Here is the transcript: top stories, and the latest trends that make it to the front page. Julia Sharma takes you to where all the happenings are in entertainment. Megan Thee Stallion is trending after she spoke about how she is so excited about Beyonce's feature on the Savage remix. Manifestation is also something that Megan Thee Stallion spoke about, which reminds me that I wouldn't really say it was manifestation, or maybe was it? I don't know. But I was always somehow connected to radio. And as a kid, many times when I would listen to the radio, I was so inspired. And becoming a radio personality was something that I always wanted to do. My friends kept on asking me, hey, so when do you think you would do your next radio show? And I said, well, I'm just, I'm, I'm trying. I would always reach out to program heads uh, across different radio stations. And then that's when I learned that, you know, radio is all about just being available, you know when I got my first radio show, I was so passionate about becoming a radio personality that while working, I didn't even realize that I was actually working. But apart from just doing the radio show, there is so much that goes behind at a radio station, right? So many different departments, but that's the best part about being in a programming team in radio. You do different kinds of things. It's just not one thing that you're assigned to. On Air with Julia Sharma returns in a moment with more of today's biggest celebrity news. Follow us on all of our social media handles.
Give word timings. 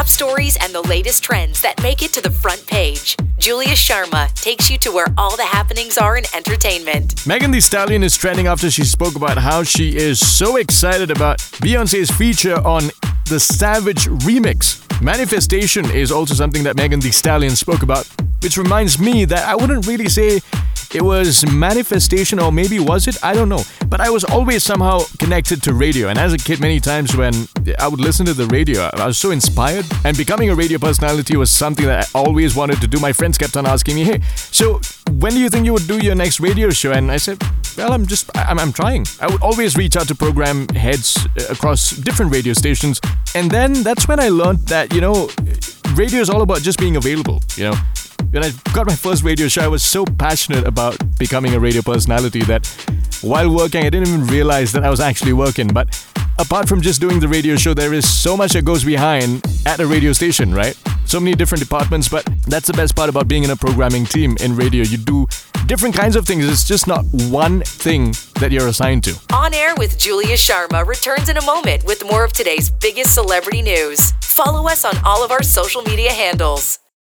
top 0.00 0.08
stories, 0.08 0.56
and 0.62 0.72
the 0.72 0.80
latest 0.80 1.22
trends 1.22 1.60
that 1.60 1.82
make 1.82 2.02
it 2.02 2.10
to 2.10 2.22
the 2.22 2.30
front 2.30 2.66
page. 2.66 3.16
Julia 3.36 3.74
Sharma 3.74 4.32
takes 4.32 4.70
you 4.70 4.78
to 4.78 4.90
where 4.90 5.06
all 5.18 5.36
the 5.36 5.44
happenings 5.44 5.98
are 5.98 6.16
in 6.16 6.24
entertainment. 6.34 7.26
Megan 7.26 7.50
Thee 7.50 7.60
Stallion 7.60 8.02
is 8.02 8.16
trending 8.16 8.46
after 8.46 8.70
she 8.70 8.82
spoke 8.82 9.14
about 9.14 9.36
how 9.36 9.62
she 9.62 9.98
is 9.98 10.18
so 10.18 10.56
excited 10.56 11.10
about 11.10 11.38
Beyonce's 11.60 12.10
feature 12.10 12.58
on 12.66 12.84
the 13.30 13.38
Savage 13.38 14.06
remix. 14.06 14.82
Manifestation 15.00 15.88
is 15.88 16.10
also 16.10 16.34
something 16.34 16.64
that 16.64 16.76
Megan 16.76 16.98
Thee 16.98 17.12
Stallion 17.12 17.54
spoke 17.54 17.84
about, 17.84 18.08
which 18.42 18.56
reminds 18.56 18.98
me 18.98 19.24
that 19.24 19.46
I 19.46 19.54
wouldn't 19.54 19.86
really 19.86 20.08
say 20.08 20.40
it 20.92 21.02
was 21.02 21.48
manifestation, 21.48 22.40
or 22.40 22.50
maybe 22.50 22.80
was 22.80 23.06
it? 23.06 23.16
I 23.22 23.32
don't 23.32 23.48
know. 23.48 23.62
But 23.86 24.00
I 24.00 24.10
was 24.10 24.24
always 24.24 24.64
somehow 24.64 25.02
connected 25.20 25.62
to 25.62 25.74
radio. 25.74 26.08
And 26.08 26.18
as 26.18 26.32
a 26.32 26.38
kid, 26.38 26.58
many 26.58 26.80
times 26.80 27.16
when 27.16 27.32
I 27.78 27.86
would 27.86 28.00
listen 28.00 28.26
to 28.26 28.34
the 28.34 28.46
radio, 28.46 28.90
I 28.94 29.06
was 29.06 29.16
so 29.16 29.30
inspired. 29.30 29.86
And 30.04 30.16
becoming 30.16 30.50
a 30.50 30.56
radio 30.56 30.80
personality 30.80 31.36
was 31.36 31.50
something 31.50 31.86
that 31.86 32.10
I 32.12 32.18
always 32.18 32.56
wanted 32.56 32.80
to 32.80 32.88
do. 32.88 32.98
My 32.98 33.12
friends 33.12 33.38
kept 33.38 33.56
on 33.56 33.64
asking 33.64 33.94
me, 33.94 34.02
hey, 34.02 34.20
so 34.34 34.80
when 35.12 35.34
do 35.34 35.38
you 35.38 35.50
think 35.50 35.66
you 35.66 35.72
would 35.72 35.86
do 35.86 35.98
your 35.98 36.16
next 36.16 36.40
radio 36.40 36.70
show? 36.70 36.90
And 36.90 37.12
I 37.12 37.18
said, 37.18 37.40
well, 37.80 37.92
I'm 37.92 38.06
just, 38.06 38.30
I'm, 38.36 38.58
I'm 38.58 38.72
trying. 38.72 39.06
I 39.20 39.26
would 39.26 39.42
always 39.42 39.76
reach 39.76 39.96
out 39.96 40.06
to 40.08 40.14
program 40.14 40.68
heads 40.68 41.16
uh, 41.38 41.44
across 41.50 41.90
different 41.90 42.32
radio 42.32 42.52
stations. 42.52 43.00
And 43.34 43.50
then 43.50 43.82
that's 43.82 44.06
when 44.06 44.20
I 44.20 44.28
learned 44.28 44.66
that, 44.68 44.92
you 44.92 45.00
know, 45.00 45.30
radio 45.94 46.20
is 46.20 46.30
all 46.30 46.42
about 46.42 46.60
just 46.62 46.78
being 46.78 46.96
available, 46.96 47.42
you 47.56 47.64
know 47.64 47.74
when 48.30 48.44
I 48.44 48.52
got 48.72 48.86
my 48.86 48.94
first 48.94 49.24
radio 49.24 49.48
show, 49.48 49.62
I 49.62 49.66
was 49.66 49.82
so 49.82 50.04
passionate 50.04 50.64
about 50.64 50.96
becoming 51.18 51.54
a 51.54 51.58
radio 51.58 51.82
personality 51.82 52.42
that 52.42 52.64
while 53.22 53.52
working, 53.52 53.84
I 53.84 53.90
didn't 53.90 54.08
even 54.08 54.26
realize 54.26 54.70
that 54.72 54.84
I 54.84 54.90
was 54.90 55.00
actually 55.00 55.32
working. 55.32 55.66
But 55.66 55.88
apart 56.38 56.68
from 56.68 56.80
just 56.80 57.00
doing 57.00 57.18
the 57.18 57.26
radio 57.26 57.56
show, 57.56 57.74
there 57.74 57.92
is 57.92 58.08
so 58.08 58.36
much 58.36 58.52
that 58.52 58.64
goes 58.64 58.84
behind 58.84 59.44
at 59.66 59.80
a 59.80 59.86
radio 59.86 60.12
station, 60.12 60.54
right? 60.54 60.76
So 61.10 61.18
many 61.18 61.34
different 61.34 61.60
departments, 61.60 62.08
but 62.08 62.24
that's 62.46 62.68
the 62.68 62.72
best 62.72 62.94
part 62.94 63.08
about 63.08 63.26
being 63.26 63.42
in 63.42 63.50
a 63.50 63.56
programming 63.56 64.04
team 64.04 64.36
in 64.40 64.54
radio. 64.54 64.84
You 64.84 64.96
do 64.96 65.26
different 65.66 65.92
kinds 65.92 66.14
of 66.14 66.24
things. 66.24 66.48
It's 66.48 66.62
just 66.62 66.86
not 66.86 67.04
one 67.30 67.62
thing 67.62 68.14
that 68.38 68.52
you're 68.52 68.68
assigned 68.68 69.02
to. 69.04 69.16
On 69.34 69.52
Air 69.52 69.74
with 69.74 69.98
Julia 69.98 70.36
Sharma 70.36 70.86
returns 70.86 71.28
in 71.28 71.36
a 71.36 71.44
moment 71.44 71.82
with 71.82 72.04
more 72.04 72.22
of 72.22 72.32
today's 72.32 72.70
biggest 72.70 73.12
celebrity 73.12 73.60
news. 73.60 74.12
Follow 74.22 74.68
us 74.68 74.84
on 74.84 74.94
all 75.04 75.24
of 75.24 75.32
our 75.32 75.42
social 75.42 75.82
media 75.82 76.12
handles. 76.12 76.78